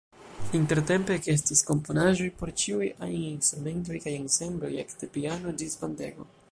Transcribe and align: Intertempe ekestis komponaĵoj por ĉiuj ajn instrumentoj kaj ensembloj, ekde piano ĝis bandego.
Intertempe 0.59 1.17
ekestis 1.19 1.61
komponaĵoj 1.67 2.29
por 2.39 2.53
ĉiuj 2.63 2.89
ajn 3.09 3.15
instrumentoj 3.19 4.01
kaj 4.07 4.19
ensembloj, 4.23 4.75
ekde 4.87 5.13
piano 5.19 5.57
ĝis 5.63 5.81
bandego. 5.85 6.31